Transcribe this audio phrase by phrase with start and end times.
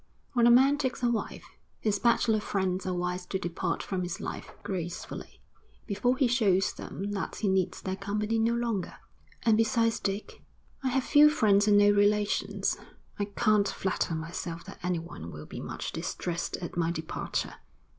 [0.33, 1.45] When a man takes a wife,
[1.79, 5.39] his bachelor friends are wise to depart from his life, gracefully,
[5.85, 8.95] before he shows them that he needs their company no longer.'
[9.43, 10.41] 'And besides Dick?'
[10.83, 12.77] 'I have few friends and no relations.
[13.19, 17.57] I can't flatter myself that anyone will be much distressed at my departure.'